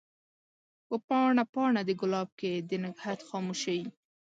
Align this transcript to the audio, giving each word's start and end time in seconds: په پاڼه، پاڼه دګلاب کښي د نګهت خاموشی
په 0.87 0.95
پاڼه، 1.07 1.43
پاڼه 1.53 1.81
دګلاب 1.89 2.29
کښي 2.39 2.53
د 2.69 2.71
نګهت 2.83 3.19
خاموشی 3.29 3.79